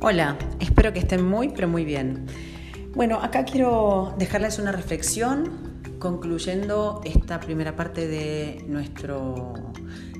Hola, 0.00 0.38
espero 0.60 0.92
que 0.92 1.00
estén 1.00 1.24
muy, 1.24 1.48
pero 1.48 1.66
muy 1.66 1.84
bien. 1.84 2.26
Bueno, 2.94 3.20
acá 3.20 3.44
quiero 3.44 4.14
dejarles 4.16 4.60
una 4.60 4.70
reflexión 4.70 5.50
concluyendo 5.98 7.00
esta 7.04 7.40
primera 7.40 7.74
parte 7.74 8.06
de 8.06 8.64
nuestro 8.68 9.54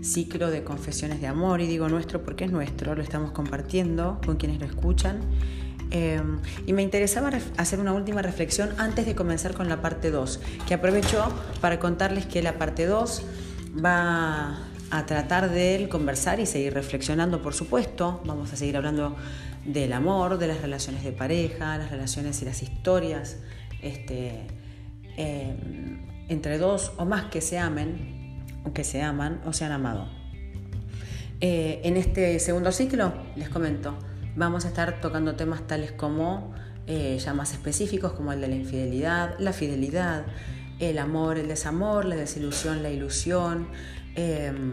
ciclo 0.02 0.50
de 0.50 0.64
confesiones 0.64 1.20
de 1.20 1.28
amor. 1.28 1.60
Y 1.60 1.68
digo 1.68 1.88
nuestro 1.88 2.24
porque 2.24 2.46
es 2.46 2.50
nuestro, 2.50 2.96
lo 2.96 3.02
estamos 3.02 3.30
compartiendo 3.30 4.20
con 4.26 4.36
quienes 4.36 4.58
lo 4.58 4.66
escuchan. 4.66 5.20
Eh, 5.92 6.20
y 6.66 6.72
me 6.72 6.82
interesaba 6.82 7.30
hacer 7.56 7.78
una 7.78 7.92
última 7.92 8.20
reflexión 8.20 8.70
antes 8.78 9.06
de 9.06 9.14
comenzar 9.14 9.54
con 9.54 9.68
la 9.68 9.80
parte 9.80 10.10
2, 10.10 10.40
que 10.66 10.74
aprovecho 10.74 11.24
para 11.60 11.78
contarles 11.78 12.26
que 12.26 12.42
la 12.42 12.58
parte 12.58 12.84
2 12.84 13.22
va 13.84 14.58
a 14.90 15.06
tratar 15.06 15.50
de 15.50 15.86
conversar 15.90 16.40
y 16.40 16.46
seguir 16.46 16.74
reflexionando, 16.74 17.42
por 17.42 17.54
supuesto. 17.54 18.20
Vamos 18.24 18.52
a 18.52 18.56
seguir 18.56 18.76
hablando 18.76 19.16
del 19.64 19.92
amor, 19.92 20.38
de 20.38 20.48
las 20.48 20.60
relaciones 20.62 21.04
de 21.04 21.12
pareja, 21.12 21.78
las 21.78 21.90
relaciones 21.90 22.40
y 22.42 22.44
las 22.44 22.62
historias 22.62 23.38
este, 23.82 24.46
eh, 25.16 25.56
entre 26.28 26.58
dos 26.58 26.92
o 26.96 27.04
más 27.04 27.24
que 27.26 27.40
se 27.40 27.58
amen, 27.58 28.44
o 28.64 28.72
que 28.72 28.84
se 28.84 29.02
aman 29.02 29.40
o 29.46 29.52
se 29.52 29.64
han 29.64 29.72
amado. 29.72 30.08
Eh, 31.40 31.80
en 31.84 31.96
este 31.96 32.38
segundo 32.40 32.72
ciclo, 32.72 33.12
les 33.36 33.48
comento, 33.48 33.96
vamos 34.36 34.64
a 34.64 34.68
estar 34.68 35.00
tocando 35.00 35.36
temas 35.36 35.66
tales 35.66 35.92
como 35.92 36.52
eh, 36.86 37.18
ya 37.22 37.34
más 37.34 37.52
específicos, 37.52 38.12
como 38.12 38.32
el 38.32 38.40
de 38.40 38.48
la 38.48 38.56
infidelidad, 38.56 39.38
la 39.38 39.52
fidelidad, 39.52 40.26
el 40.80 40.98
amor, 40.98 41.38
el 41.38 41.48
desamor, 41.48 42.04
la 42.04 42.16
desilusión, 42.16 42.82
la 42.82 42.90
ilusión, 42.90 43.68
em, 44.14 44.72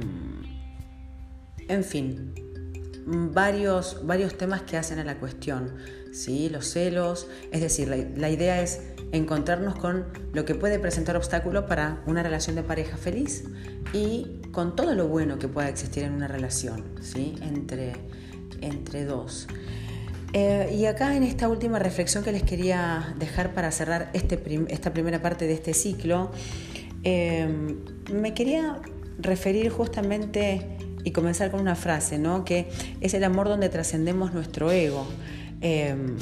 en 1.67 1.83
fin, 1.83 2.33
varios, 3.05 4.05
varios 4.05 4.37
temas 4.37 4.63
que 4.63 4.77
hacen 4.77 4.99
a 4.99 5.03
la 5.03 5.17
cuestión, 5.19 5.71
¿sí? 6.11 6.49
los 6.49 6.65
celos, 6.67 7.27
es 7.51 7.61
decir, 7.61 7.87
la, 7.87 8.29
idea 8.29 8.61
es 8.61 8.81
encontrarnos 9.11 9.75
con 9.75 10.05
lo 10.33 10.45
que 10.45 10.55
puede 10.55 10.79
presentar 10.79 11.15
obstáculo 11.15 11.67
para 11.67 12.01
una 12.07 12.23
relación 12.23 12.55
de 12.55 12.63
pareja 12.63 12.97
feliz 12.97 13.43
y 13.93 14.41
con 14.51 14.75
todo 14.75 14.95
lo 14.95 15.07
bueno 15.07 15.37
que 15.37 15.47
pueda 15.47 15.69
existir 15.69 16.03
en 16.03 16.13
una 16.13 16.27
relación 16.27 16.83
¿sí? 17.01 17.35
entre, 17.41 17.93
entre 18.61 19.05
dos. 19.05 19.47
Eh, 20.33 20.75
y 20.77 20.85
acá 20.85 21.15
en 21.15 21.23
esta 21.23 21.47
última 21.47 21.79
reflexión 21.79 22.23
que 22.23 22.31
les 22.31 22.43
quería 22.43 23.13
dejar 23.17 23.53
para 23.53 23.71
cerrar 23.71 24.09
este 24.13 24.41
esta 24.67 24.91
primera 24.91 25.21
parte 25.21 25.47
de 25.47 25.53
este 25.53 25.73
ciclo, 25.73 26.31
eh, 27.03 27.47
me 28.11 28.33
quería 28.33 28.81
referir 29.17 29.69
justamente 29.69 30.74
y 31.05 31.11
comenzar 31.11 31.51
con 31.51 31.61
una 31.61 31.75
frase, 31.75 32.17
¿no? 32.17 32.43
que 32.43 32.67
es 32.99 33.13
el 33.13 33.23
amor 33.23 33.47
donde 33.47 33.69
trascendemos 33.69 34.33
nuestro 34.33 34.71
ego. 34.71 35.07
Em, 35.61 36.17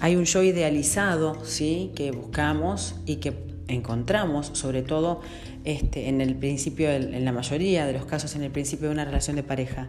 hay 0.00 0.16
un 0.16 0.24
yo 0.24 0.42
idealizado 0.42 1.44
¿sí? 1.44 1.90
que 1.94 2.12
buscamos 2.12 2.94
y 3.04 3.16
que 3.16 3.34
encontramos, 3.66 4.50
sobre 4.54 4.82
todo 4.82 5.20
este, 5.64 6.08
en 6.08 6.22
el 6.22 6.36
principio, 6.36 6.90
en 6.90 7.24
la 7.24 7.32
mayoría 7.32 7.84
de 7.84 7.92
los 7.92 8.06
casos, 8.06 8.34
en 8.36 8.44
el 8.44 8.50
principio 8.50 8.88
de 8.88 8.94
una 8.94 9.04
relación 9.04 9.36
de 9.36 9.42
pareja. 9.42 9.88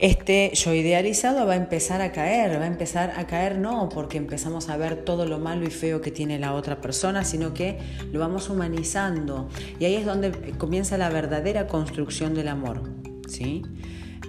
Este 0.00 0.50
yo 0.54 0.72
idealizado 0.72 1.46
va 1.46 1.52
a 1.52 1.56
empezar 1.56 2.00
a 2.00 2.10
caer, 2.10 2.58
va 2.58 2.64
a 2.64 2.66
empezar 2.66 3.12
a 3.18 3.26
caer 3.26 3.58
no 3.58 3.90
porque 3.90 4.16
empezamos 4.16 4.70
a 4.70 4.78
ver 4.78 5.04
todo 5.04 5.26
lo 5.26 5.38
malo 5.38 5.66
y 5.66 5.70
feo 5.70 6.00
que 6.00 6.10
tiene 6.10 6.38
la 6.38 6.54
otra 6.54 6.80
persona, 6.80 7.22
sino 7.22 7.52
que 7.52 7.76
lo 8.10 8.18
vamos 8.18 8.48
humanizando. 8.48 9.50
Y 9.78 9.84
ahí 9.84 9.96
es 9.96 10.06
donde 10.06 10.32
comienza 10.56 10.96
la 10.96 11.10
verdadera 11.10 11.66
construcción 11.66 12.34
del 12.34 12.48
amor. 12.48 12.99
¿Sí? 13.30 13.62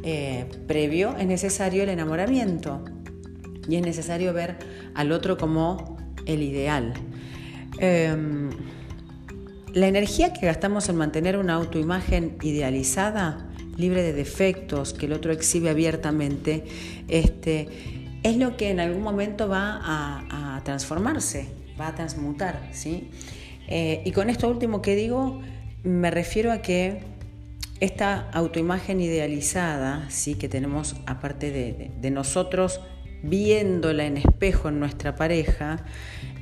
Eh, 0.03 0.45
previo 0.67 1.15
es 1.17 1.27
necesario 1.27 1.83
el 1.83 1.89
enamoramiento 1.89 2.83
y 3.67 3.75
es 3.75 3.81
necesario 3.83 4.33
ver 4.33 4.57
al 4.95 5.11
otro 5.11 5.37
como 5.37 5.97
el 6.25 6.41
ideal. 6.41 6.93
Em, 7.77 8.49
la 9.73 9.87
energía 9.87 10.33
que 10.33 10.45
gastamos 10.45 10.89
en 10.89 10.97
mantener 10.97 11.37
una 11.37 11.53
autoimagen 11.53 12.37
idealizada, 12.41 13.47
libre 13.77 14.03
de 14.03 14.13
defectos, 14.13 14.93
que 14.93 15.05
el 15.05 15.13
otro 15.13 15.31
exhibe 15.31 15.69
abiertamente, 15.69 16.65
este, 17.07 17.67
es 18.23 18.37
lo 18.37 18.57
que 18.57 18.69
en 18.69 18.79
algún 18.79 19.01
momento 19.01 19.47
va 19.47 19.79
a, 19.83 20.61
transformarse, 20.63 21.47
va 21.79 21.87
a 21.87 21.95
transmutar. 21.95 22.69
¿sí? 22.71 23.09
Eh, 23.67 24.01
y 24.05 24.11
con 24.11 24.29
esto 24.29 24.47
último 24.47 24.81
que 24.81 24.95
digo, 24.95 25.41
me 25.83 26.11
refiero 26.11 26.51
a 26.51 26.61
que 26.61 27.10
esta 27.81 28.29
autoimagen 28.29 29.01
idealizada, 29.01 30.07
sí, 30.11 30.35
que 30.35 30.47
tenemos 30.47 30.95
aparte 31.07 31.51
de, 31.51 32.11
nosotros 32.11 32.79
viéndola 33.23 34.05
en 34.05 34.17
espejo 34.17 34.69
en 34.69 34.79
nuestra 34.79 35.15
pareja, 35.15 35.83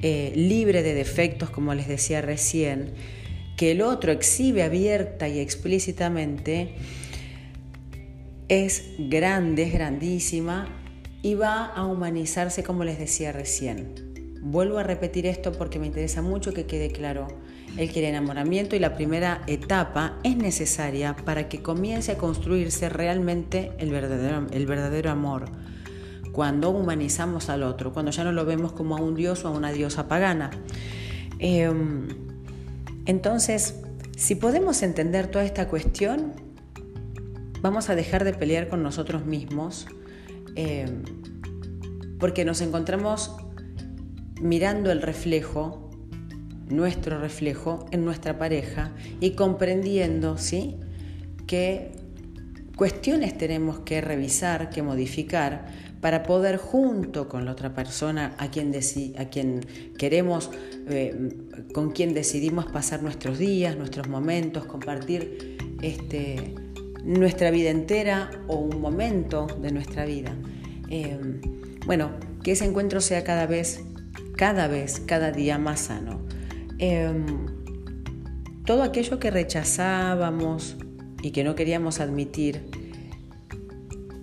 eh, 0.01 0.33
libre 0.35 0.83
de 0.83 0.94
defectos, 0.94 1.50
como 1.50 1.73
les 1.73 1.88
decía 1.88 2.22
recién, 2.22 2.91
que 3.55 3.72
el 3.72 3.81
otro 3.81 4.11
exhibe 4.11 4.63
abierta 4.63 5.29
y 5.29 5.39
explícitamente, 5.39 6.75
es 8.50 8.83
grande, 8.97 9.63
es 9.63 9.73
grandísima 9.73 10.67
y 11.21 11.35
va 11.35 11.67
a 11.67 11.85
humanizarse 11.85 12.63
como 12.63 12.83
les 12.83 13.00
decía 13.00 13.31
recién. 13.31 14.39
Vuelvo 14.41 14.77
a 14.77 14.83
repetir 14.83 15.25
esto 15.25 15.53
porque 15.53 15.79
me 15.79 15.88
interesa 15.88 16.21
mucho 16.21 16.53
que 16.53 16.66
quede 16.66 16.91
claro 16.91 17.27
el 17.78 17.91
que 17.91 18.00
el 18.00 18.06
enamoramiento 18.06 18.75
y 18.75 18.80
la 18.80 18.96
primera 18.96 19.41
etapa 19.47 20.18
es 20.24 20.35
necesaria 20.35 21.16
para 21.16 21.47
que 21.50 21.62
comience 21.62 22.12
a 22.12 22.18
construirse 22.18 22.90
realmente 22.90 23.72
el 23.78 23.91
verdadero, 23.91 24.47
el 24.52 24.66
verdadero 24.66 25.12
amor. 25.12 25.46
Cuando 26.31 26.69
humanizamos 26.69 27.50
al 27.50 27.63
otro, 27.63 27.94
cuando 27.94 28.12
ya 28.12 28.24
no 28.24 28.31
lo 28.31 28.46
vemos 28.46 28.72
como 28.72 28.97
a 28.97 29.02
un 29.02 29.16
dios 29.16 29.46
o 29.46 29.50
a 29.50 29.52
una 29.52 29.72
diosa 29.72 30.07
pagana. 30.07 30.52
Em, 31.40 32.07
entonces, 33.06 33.75
si 34.18 34.36
podemos 34.36 34.84
entender 34.84 35.28
toda 35.28 35.46
esta 35.46 35.68
cuestión, 35.68 36.34
vamos 37.62 37.90
a 37.90 37.96
dejar 37.96 38.24
de 38.24 38.34
pelear 38.34 38.68
con 38.68 38.84
nosotros 38.84 39.25
mismos, 39.25 39.88
em, 40.56 41.03
porque 42.19 42.46
nos 42.46 42.62
encontramos 42.62 43.36
mirando 44.41 44.91
el 44.91 45.01
reflejo 45.01 45.88
nuestro 46.69 47.19
reflejo 47.19 47.85
en 47.91 48.06
nuestra 48.06 48.38
pareja 48.38 48.91
y 49.19 49.31
comprendiendo 49.31 50.38
¿sí? 50.38 50.78
qué 51.47 51.91
cuestiones 52.75 53.38
tenemos 53.38 53.80
que 53.80 54.00
revisar, 54.02 54.69
que 54.69 54.81
modificar 54.81 55.68
para 56.02 56.24
poder 56.24 56.57
junto 56.57 57.28
con 57.28 57.44
la 57.44 57.52
otra 57.52 57.74
persona 57.74 58.35
a 58.38 58.50
quien, 58.50 58.74
a 59.18 59.25
quien 59.25 59.66
queremos, 59.97 60.50
eh, 60.88 61.13
con 61.74 61.91
quien 61.91 62.13
decidimos 62.13 62.68
pasar 62.68 63.03
nuestros 63.03 63.38
días, 63.38 63.75
nuestros 63.75 64.07
momentos, 64.07 64.66
compartir 64.66 65.57
este, 65.81 66.56
nuestra 67.03 67.51
vida 67.51 67.69
entera 67.69 68.31
o 68.47 68.56
un 68.56 68.80
momento 68.80 69.47
de 69.62 69.72
nuestra 69.72 70.06
vida. 70.06 70.34
Eh, 70.90 71.19
bueno, 71.86 72.12
que 72.44 72.53
ese 72.53 72.66
encuentro 72.66 73.01
sea 73.01 73.24
cada 73.24 73.46
vez, 73.46 73.81
cada 74.38 74.68
vez, 74.68 75.01
cada 75.01 75.31
día 75.31 75.57
más 75.57 75.81
sano. 75.81 76.28
Em, 76.79 77.25
todo 78.66 78.84
aquello 78.84 79.19
que 79.19 79.31
rechazábamos 79.31 80.78
y 81.22 81.31
que 81.31 81.44
no 81.44 81.56
queríamos 81.56 82.00
admitir, 82.00 82.69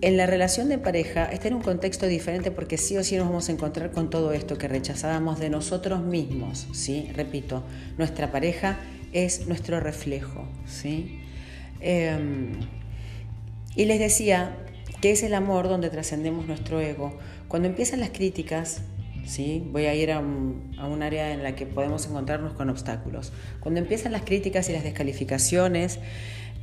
en 0.00 0.16
la 0.16 0.26
relación 0.26 0.68
de 0.68 0.78
pareja 0.78 1.24
está 1.26 1.48
en 1.48 1.54
un 1.54 1.62
contexto 1.62 2.06
diferente 2.06 2.50
porque 2.50 2.78
sí 2.78 2.96
o 2.96 3.04
sí 3.04 3.16
nos 3.16 3.26
vamos 3.26 3.48
a 3.48 3.52
encontrar 3.52 3.90
con 3.92 4.08
todo 4.08 4.32
esto 4.32 4.56
que 4.56 4.68
rechazábamos 4.68 5.38
de 5.38 5.50
nosotros 5.50 6.02
mismos, 6.02 6.66
¿sí? 6.72 7.10
Repito, 7.14 7.62
nuestra 7.98 8.30
pareja 8.30 8.78
es 9.12 9.46
nuestro 9.46 9.80
reflejo, 9.80 10.48
¿sí? 10.66 11.20
Em, 11.80 12.52
y 13.74 13.84
les 13.86 13.98
decía 13.98 14.56
que 15.00 15.10
es 15.10 15.22
el 15.22 15.34
amor 15.34 15.68
donde 15.68 15.90
trascendemos 15.90 16.46
nuestro 16.46 16.80
ego. 16.80 17.18
Cuando 17.48 17.68
empiezan 17.68 18.00
las 18.00 18.10
críticas, 18.10 18.82
Voy 19.72 19.86
a 19.86 19.94
ir 19.94 20.12
a 20.12 20.20
un, 20.20 21.02
área 21.02 21.32
en 21.32 21.42
la 21.42 21.56
que 21.56 21.66
podemos 21.66 22.06
encontrarnos 22.06 22.52
con 22.52 22.70
obstáculos. 22.70 23.32
Cuando 23.60 23.80
empiezan 23.80 24.12
las 24.12 24.22
críticas 24.22 24.68
y 24.68 24.72
las 24.72 24.84
descalificaciones, 24.84 25.98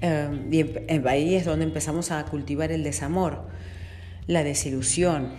eh, 0.02 1.02
ahí 1.06 1.36
es 1.36 1.46
donde 1.46 1.66
empezamos 1.66 2.12
a 2.12 2.24
cultivar 2.26 2.72
el 2.72 2.84
desamor, 2.84 3.44
la 4.28 4.44
desilusión. 4.44 5.30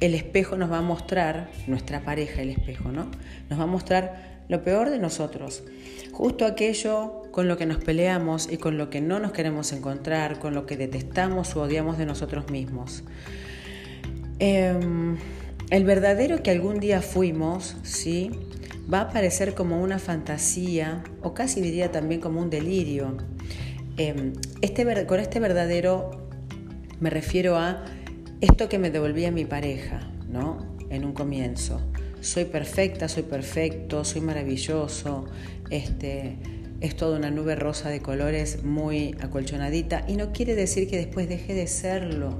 El 0.00 0.14
espejo 0.14 0.56
nos 0.56 0.70
va 0.70 0.78
a 0.78 0.82
mostrar, 0.82 1.50
nuestra 1.66 2.00
pareja, 2.00 2.40
el 2.40 2.50
espejo, 2.50 2.92
¿no? 2.92 3.10
Nos 3.50 3.58
va 3.58 3.64
a 3.64 3.66
mostrar 3.66 4.38
lo 4.48 4.64
peor 4.64 4.88
de 4.88 4.98
nosotros, 4.98 5.62
justo 6.12 6.46
aquello 6.46 7.24
con 7.30 7.48
lo 7.48 7.58
que 7.58 7.66
nos 7.66 7.78
peleamos 7.78 8.50
y 8.50 8.56
con 8.56 8.78
lo 8.78 8.88
que 8.88 9.02
no 9.02 9.18
nos 9.18 9.32
queremos 9.32 9.72
encontrar, 9.72 10.38
con 10.38 10.54
lo 10.54 10.64
que 10.64 10.76
detestamos 10.78 11.54
o 11.54 11.62
odiamos 11.62 11.98
de 11.98 12.06
nosotros 12.06 12.50
mismos. 12.50 13.04
Em, 14.38 15.18
el 15.70 15.84
verdadero 15.84 16.42
que 16.42 16.50
algún 16.50 16.80
día 16.80 17.02
fuimos, 17.02 17.76
¿sí? 17.82 18.30
va 18.92 19.00
a 19.00 19.02
aparecer 19.02 19.54
como 19.54 19.82
una 19.82 19.98
fantasía 19.98 21.04
o 21.22 21.34
casi 21.34 21.60
diría 21.60 21.92
también 21.92 22.20
como 22.20 22.40
un 22.40 22.50
delirio. 22.50 23.16
Em, 23.96 24.32
este, 24.62 25.06
con 25.06 25.20
este 25.20 25.40
verdadero 25.40 26.28
me 27.00 27.10
refiero 27.10 27.56
a 27.56 27.84
esto 28.40 28.68
que 28.68 28.78
me 28.78 28.90
devolvía 28.90 29.30
mi 29.30 29.44
pareja, 29.44 30.10
¿no? 30.28 30.76
En 30.90 31.04
un 31.04 31.12
comienzo. 31.12 31.80
Soy 32.20 32.46
perfecta, 32.46 33.08
soy 33.08 33.24
perfecto, 33.24 34.04
soy 34.04 34.20
maravilloso, 34.20 35.26
este, 35.70 36.36
es 36.80 36.96
toda 36.96 37.18
una 37.18 37.30
nube 37.30 37.54
rosa 37.56 37.90
de 37.90 38.00
colores 38.00 38.64
muy 38.64 39.14
acolchonadita 39.20 40.04
y 40.08 40.16
no 40.16 40.32
quiere 40.32 40.54
decir 40.54 40.88
que 40.88 40.96
después 40.96 41.28
deje 41.28 41.54
de 41.54 41.66
serlo. 41.66 42.38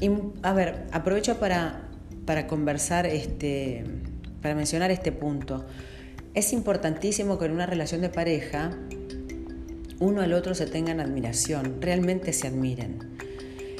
Y, 0.00 0.10
a 0.42 0.52
ver, 0.52 0.86
aprovecho 0.92 1.38
para, 1.38 1.87
para 2.28 2.46
conversar, 2.46 3.06
este, 3.06 3.84
para 4.42 4.54
mencionar 4.54 4.90
este 4.90 5.12
punto. 5.12 5.64
Es 6.34 6.52
importantísimo 6.52 7.38
que 7.38 7.46
en 7.46 7.52
una 7.52 7.64
relación 7.64 8.02
de 8.02 8.10
pareja 8.10 8.78
uno 9.98 10.20
al 10.20 10.34
otro 10.34 10.54
se 10.54 10.66
tengan 10.66 11.00
admiración, 11.00 11.80
realmente 11.80 12.34
se 12.34 12.48
admiren. 12.48 12.98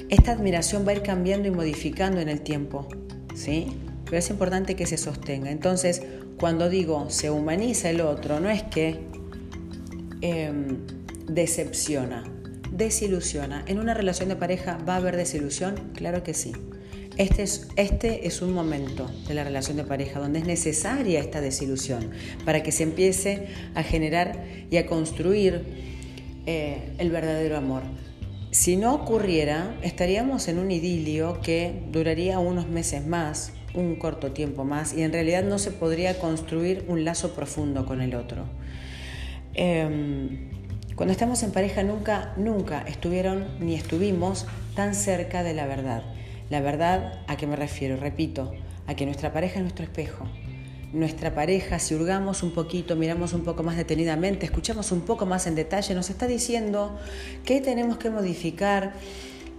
Esta 0.09 0.33
admiración 0.33 0.87
va 0.87 0.93
a 0.93 0.95
ir 0.95 1.03
cambiando 1.03 1.47
y 1.47 1.51
modificando 1.51 2.23
en 2.23 2.31
el 2.31 2.41
tiempo, 2.41 2.89
¿sí? 3.35 3.67
Pero 4.07 4.17
es 4.17 4.31
importante 4.31 4.77
que 4.77 4.87
se 4.87 4.97
sostenga. 4.97 5.51
Entonces, 5.51 6.01
cuando 6.41 6.71
digo 6.71 7.11
se 7.11 7.31
humaniza 7.31 7.91
el 7.91 8.01
otro, 8.01 8.41
no 8.41 8.49
es 8.49 8.63
que 8.63 8.99
em, 10.23 10.79
decepciona, 11.29 12.25
desilusiona. 12.73 13.63
¿En 13.67 13.79
una 13.79 13.93
relación 13.93 14.31
de 14.31 14.37
pareja 14.37 14.79
va 14.89 14.95
a 14.95 14.97
haber 14.97 15.19
desilusión? 15.19 15.75
Claro 15.95 16.23
que 16.23 16.33
sí. 16.33 16.55
Este 17.19 17.43
es, 17.43 17.69
este 17.75 18.29
es, 18.29 18.43
un 18.43 18.53
momento 18.53 19.11
de 19.27 19.35
la 19.35 19.43
relación 19.43 19.77
de 19.77 19.83
pareja 19.83 20.21
donde 20.21 20.39
es 20.39 20.47
necesaria 20.47 21.19
esta 21.19 21.41
desilusión 21.41 22.13
para 22.45 22.63
que 22.63 22.71
se 22.71 22.85
empiece 22.85 23.49
a 23.75 23.83
generar 23.83 24.45
y 24.71 24.77
a 24.77 24.87
construir 24.87 25.65
eh, 26.47 26.93
el 26.99 27.11
verdadero 27.11 27.57
amor. 27.57 27.83
Si 28.53 28.77
no 28.77 28.95
ocurriera, 28.95 29.77
estaríamos 29.83 30.47
en 30.47 30.61
un 30.61 30.71
idilio 30.71 31.41
que 31.43 31.83
duraría 31.91 32.39
unos 32.39 32.69
meses 32.69 33.05
más, 33.05 33.53
un 33.75 33.97
corto 33.97 34.31
tiempo 34.31 34.65
más, 34.65 34.95
y 34.95 35.03
en 35.03 35.13
realidad 35.13 35.43
no 35.43 35.59
se 35.59 35.73
podría 35.73 36.21
construir 36.21 36.85
un 36.87 37.05
lazo 37.05 37.35
profundo 37.35 37.85
con 37.85 38.01
el 38.01 38.15
otro. 38.15 38.45
Em, 39.55 40.51
cuando 40.95 41.11
estamos 41.11 41.43
en 41.43 41.51
pareja 41.51 41.83
nunca, 41.83 42.33
nunca 42.37 42.83
estuvieron 42.83 43.45
ni 43.59 43.75
estuvimos 43.75 44.47
tan 44.77 44.95
cerca 44.95 45.43
de 45.43 45.55
la 45.55 45.67
verdad. 45.67 46.05
La 46.51 46.63
verdad, 46.63 47.21
¿a 47.27 47.37
qué 47.37 47.47
me 47.47 47.57
refiero? 47.57 47.97
Repito, 47.97 48.53
a 48.87 48.95
que 48.95 49.05
nuestra 49.05 49.33
pareja 49.33 49.57
es 49.57 49.63
nuestro 49.63 49.85
espejo. 49.85 50.25
Nuestra 50.95 51.35
pareja, 51.35 51.79
si 51.79 51.95
hurgamos 51.95 52.43
un 52.43 52.53
poquito, 52.53 52.97
miramos 52.97 53.35
un 53.35 53.45
poco 53.45 53.63
más 53.63 53.77
detenidamente, 53.77 54.47
escuchamos 54.47 54.91
un 54.91 55.03
poco 55.03 55.27
más 55.27 55.47
en 55.47 55.55
detalle, 55.55 55.95
nos 55.95 56.09
está 56.09 56.27
diciendo 56.27 56.99
qué 57.45 57.61
tenemos 57.61 57.99
que 57.99 58.09
modificar, 58.09 58.95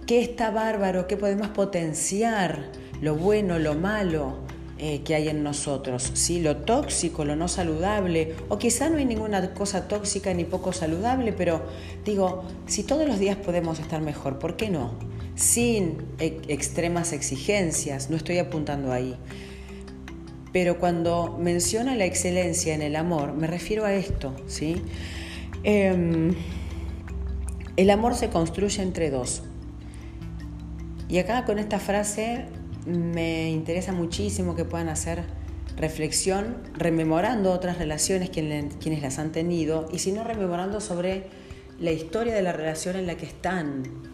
qué 0.06 0.20
está 0.20 0.50
bárbaro, 0.50 1.06
qué 1.06 1.16
podemos 1.16 1.48
potenciar, 1.48 2.72
lo 3.00 3.14
bueno, 3.14 3.60
lo 3.60 3.76
malo, 3.76 4.38
eh, 4.78 5.02
que 5.04 5.14
hay 5.14 5.28
en 5.28 5.44
nosotros, 5.44 6.10
¿sí? 6.14 6.40
lo 6.40 6.56
tóxico, 6.56 7.24
lo 7.24 7.36
no 7.36 7.46
saludable, 7.46 8.34
o 8.48 8.58
quizá 8.58 8.90
no 8.90 8.96
hay 8.96 9.04
ninguna 9.04 9.54
cosa 9.54 9.86
tóxica 9.86 10.34
ni 10.34 10.44
poco 10.44 10.72
saludable, 10.72 11.32
pero 11.32 11.62
digo, 12.04 12.42
si 12.66 12.82
todos 12.82 13.06
los 13.06 13.20
días 13.20 13.36
podemos 13.36 13.78
estar 13.78 14.00
mejor, 14.00 14.40
¿por 14.40 14.56
qué 14.56 14.68
no? 14.68 14.94
Sin 15.40 15.96
extremas 16.18 17.14
exigencias, 17.14 18.10
no 18.10 18.16
estoy 18.18 18.36
apuntando 18.36 18.92
ahí. 18.92 19.16
Pero 20.52 20.78
cuando 20.78 21.38
menciona 21.40 21.94
la 21.96 22.04
excelencia 22.04 22.74
en 22.74 22.82
el 22.82 22.94
amor, 22.94 23.32
me 23.32 23.46
refiero 23.46 23.86
a 23.86 23.94
esto, 23.94 24.36
¿sí? 24.46 24.82
Em, 25.62 26.34
el 27.78 27.88
amor 27.88 28.16
se 28.16 28.28
construye 28.28 28.82
entre 28.82 29.08
dos. 29.08 29.42
Y 31.08 31.16
acá 31.16 31.46
con 31.46 31.58
esta 31.58 31.78
frase 31.78 32.44
me 32.84 33.48
interesa 33.48 33.92
muchísimo 33.92 34.54
que 34.54 34.66
puedan 34.66 34.90
hacer 34.90 35.24
reflexión, 35.74 36.58
rememorando 36.74 37.50
otras 37.50 37.78
relaciones 37.78 38.28
quienes 38.28 39.00
las 39.00 39.18
han 39.18 39.32
tenido 39.32 39.88
y 39.90 40.00
si 40.00 40.12
no 40.12 40.22
rememorando 40.22 40.82
sobre 40.82 41.28
la 41.78 41.92
historia 41.92 42.34
de 42.34 42.42
la 42.42 42.52
relación 42.52 42.96
en 42.96 43.06
la 43.06 43.16
que 43.16 43.24
están, 43.24 44.09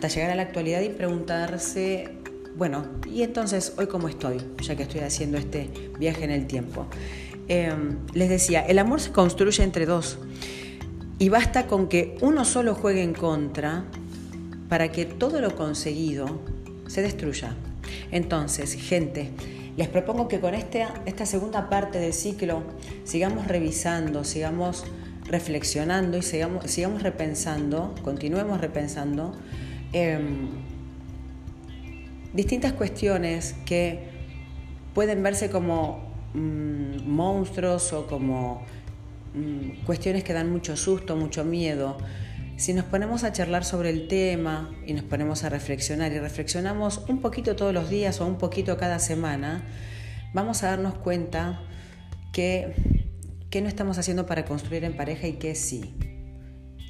hasta 0.00 0.08
llegar 0.08 0.30
a 0.30 0.34
la 0.34 0.42
actualidad 0.44 0.80
y 0.80 0.88
preguntarse, 0.88 2.08
bueno, 2.56 2.86
¿y 3.06 3.22
entonces 3.22 3.74
hoy 3.76 3.86
cómo 3.86 4.08
estoy? 4.08 4.38
Ya 4.62 4.74
que 4.74 4.84
estoy 4.84 5.00
haciendo 5.02 5.36
este 5.36 5.68
viaje 5.98 6.24
en 6.24 6.30
el 6.30 6.46
tiempo. 6.46 6.86
Em, 7.48 7.98
les 8.14 8.30
decía, 8.30 8.62
el 8.62 8.78
amor 8.78 9.02
se 9.02 9.12
construye 9.12 9.62
entre 9.62 9.84
dos 9.84 10.16
y 11.18 11.28
basta 11.28 11.66
con 11.66 11.86
que 11.86 12.16
uno 12.22 12.46
solo 12.46 12.74
juegue 12.74 13.02
en 13.02 13.12
contra 13.12 13.84
para 14.70 14.90
que 14.90 15.04
todo 15.04 15.42
lo 15.42 15.54
conseguido 15.54 16.40
se 16.86 17.02
destruya. 17.02 17.54
Entonces, 18.10 18.72
gente, 18.72 19.32
les 19.76 19.88
propongo 19.88 20.28
que 20.28 20.40
con 20.40 20.54
este, 20.54 20.86
esta 21.04 21.26
segunda 21.26 21.68
parte 21.68 21.98
del 21.98 22.14
ciclo 22.14 22.62
sigamos 23.04 23.48
revisando, 23.48 24.24
sigamos 24.24 24.82
reflexionando 25.26 26.16
y 26.16 26.22
sigamos, 26.22 26.70
sigamos 26.70 27.02
repensando, 27.02 27.94
continuemos 28.02 28.62
repensando 28.62 29.34
em, 29.92 30.48
distintas 32.32 32.72
cuestiones 32.72 33.54
que 33.64 34.00
pueden 34.94 35.22
verse 35.22 35.50
como 35.50 36.12
mm, 36.34 37.08
monstruos 37.08 37.92
o 37.92 38.06
como 38.06 38.62
mm, 39.34 39.84
cuestiones 39.84 40.24
que 40.24 40.32
dan 40.32 40.50
mucho 40.50 40.76
susto, 40.76 41.16
mucho 41.16 41.44
miedo, 41.44 41.98
si 42.60 42.74
nos 42.74 42.84
ponemos 42.84 43.24
a 43.24 43.32
charlar 43.32 43.64
sobre 43.64 43.88
el 43.88 44.06
tema 44.06 44.70
y 44.86 44.92
nos 44.92 45.04
ponemos 45.04 45.44
a 45.44 45.48
reflexionar 45.48 46.12
y 46.12 46.18
reflexionamos 46.18 46.98
un 47.08 47.22
poquito 47.22 47.56
todos 47.56 47.72
los 47.72 47.88
días 47.88 48.20
o 48.20 48.26
un 48.26 48.36
poquito 48.36 48.76
cada 48.76 48.98
semana, 48.98 49.64
vamos 50.34 50.62
a 50.62 50.66
darnos 50.66 50.92
cuenta 50.96 51.62
que 52.34 52.74
qué 53.48 53.62
no 53.62 53.68
estamos 53.68 53.96
haciendo 53.96 54.26
para 54.26 54.44
construir 54.44 54.84
en 54.84 54.94
pareja 54.94 55.26
y 55.26 55.38
qué 55.38 55.54
sí. 55.54 55.94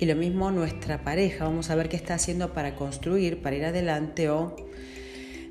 Y 0.01 0.07
lo 0.07 0.17
mismo 0.17 0.51
nuestra 0.51 1.05
pareja, 1.05 1.45
vamos 1.45 1.69
a 1.69 1.75
ver 1.75 1.91
qué 1.91 1.97
está 1.97 2.15
haciendo 2.15 2.55
para 2.55 2.75
construir, 2.75 3.43
para 3.43 3.57
ir 3.57 3.67
adelante 3.67 4.31
o 4.31 4.57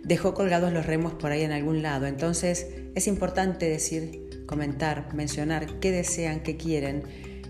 dejó 0.04 0.34
colgados 0.34 0.74
los 0.74 0.88
remos 0.88 1.14
por 1.14 1.32
ahí 1.32 1.44
en 1.44 1.52
algún 1.52 1.84
lado. 1.84 2.08
Entonces 2.08 2.66
es 2.96 3.08
importante 3.08 3.70
decir, 3.70 4.44
comentar, 4.48 5.14
mencionar 5.14 5.80
qué 5.80 5.92
desean, 5.92 6.42
qué 6.42 6.58
quieren 6.58 7.04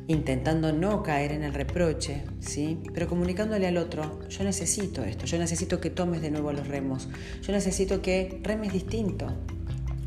intentando 0.07 0.73
no 0.73 1.01
caer 1.01 1.31
en 1.31 1.43
el 1.43 1.53
reproche, 1.53 2.23
¿sí? 2.39 2.79
Pero 2.93 3.07
comunicándole 3.07 3.67
al 3.67 3.77
otro, 3.77 4.27
yo 4.27 4.44
necesito 4.44 5.03
esto, 5.03 5.25
yo 5.25 5.37
necesito 5.37 5.79
que 5.79 5.91
tomes 5.91 6.21
de 6.21 6.31
nuevo 6.31 6.51
los 6.51 6.68
remos, 6.68 7.07
yo 7.44 7.53
necesito 7.53 8.01
que 8.01 8.41
remes 8.44 8.73
distinto, 8.73 9.27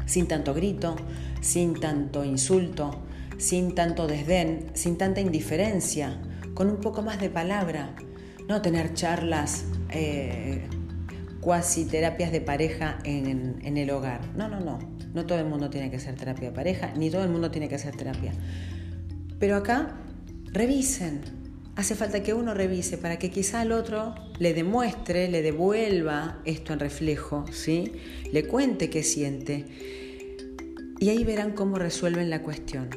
sin 0.05 0.27
tanto 0.27 0.55
grito, 0.55 0.97
sin 1.41 1.79
tanto 1.79 2.25
insulto, 2.25 3.01
sin 3.39 3.77
tanto 3.77 4.09
desdén, 4.09 4.67
sin 4.75 4.99
tanta 4.99 5.21
indiferencia, 5.21 6.21
con 6.55 6.69
un 6.69 6.77
poco 6.81 7.03
más 7.03 7.21
de 7.21 7.31
palabra, 7.31 7.95
no 8.49 8.63
tener 8.63 8.95
charlas, 8.95 9.65
eh, 9.91 10.63
cuasi 11.41 11.85
terapias 11.85 12.33
de 12.33 12.41
pareja 12.41 12.99
en, 13.05 13.77
el 13.77 13.91
hogar. 13.91 14.21
No, 14.37 14.49
no, 14.49 14.61
no, 14.61 14.79
no 15.13 15.27
todo 15.27 15.39
el 15.39 15.47
mundo 15.47 15.71
tiene 15.71 15.91
que 15.91 15.99
ser 15.99 16.15
terapia 16.15 16.51
de 16.51 16.55
pareja, 16.55 16.93
ni 16.97 17.11
todo 17.11 17.25
el 17.25 17.31
mundo 17.31 17.51
tiene 17.51 17.69
que 17.69 17.75
hacer 17.77 17.97
terapia 17.97 18.33
pero 19.43 19.57
acá 19.57 19.97
revisen. 20.53 21.21
Hace 21.75 21.97
falta 21.97 22.23
que 22.23 22.33
uno 22.33 22.55
revise 22.55 22.97
para 22.97 23.19
que 23.19 23.33
quizá 23.33 23.63
al 23.63 23.73
otro 23.73 24.15
le 24.39 24.55
demuestre, 24.55 25.29
le 25.29 25.43
devuelva 25.43 26.39
esto 26.45 26.73
en 26.73 26.79
reflejo, 26.79 27.45
¿sí? 27.51 27.91
Le 28.31 28.47
cuente 28.47 28.89
qué 28.89 29.03
siente. 29.03 29.65
Y 31.01 31.09
ahí 31.09 31.25
verán 31.25 31.55
cómo 31.55 31.77
resuelven 31.77 32.31
la 32.31 32.43
cuestión. 32.45 32.89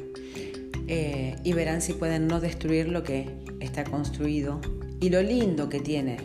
Eh, 0.88 1.36
y 1.42 1.52
verán 1.52 1.82
si 1.82 1.92
pueden 1.92 2.28
no 2.28 2.40
destruir 2.40 2.88
lo 2.88 3.02
que 3.02 3.28
está 3.60 3.84
construido 3.84 4.60
y 5.00 5.10
lo 5.10 5.22
lindo 5.22 5.68
que 5.68 5.80
tiene 5.80 6.18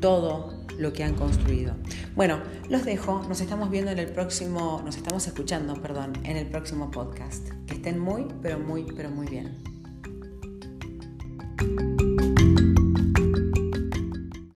todo 0.00 0.60
lo 0.78 0.92
que 0.92 1.04
han 1.04 1.14
construido. 1.14 1.74
Bueno, 2.16 2.40
los 2.68 2.84
dejo, 2.84 3.22
nos 3.28 3.40
estamos 3.40 3.70
viendo 3.70 3.90
en 3.90 3.98
el 3.98 4.08
próximo, 4.08 4.82
nos 4.84 4.96
estamos 4.96 5.26
escuchando, 5.26 5.74
perdón, 5.74 6.12
en 6.24 6.36
el 6.36 6.46
próximo 6.46 6.90
podcast. 6.90 7.48
Que 7.66 7.74
estén 7.74 7.98
muy, 7.98 8.26
pero 8.42 8.58
muy, 8.58 8.86
pero 8.96 9.10
muy 9.10 9.26
bien. 9.26 9.69